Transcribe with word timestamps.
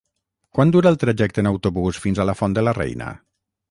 Quant 0.59 0.71
dura 0.75 0.93
el 0.93 0.97
trajecte 1.03 1.43
en 1.45 1.51
autobús 1.51 2.03
fins 2.07 2.23
a 2.25 2.29
la 2.31 2.39
Font 2.43 2.61
de 2.61 2.69
la 2.69 2.79
Reina? 2.85 3.17